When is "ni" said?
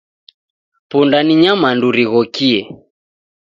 1.23-1.33